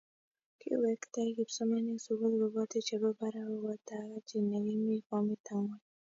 [0.59, 5.81] kikweektai kipsomaninik sukul kobote che bo barak okot Haji ne kimii fomit angwan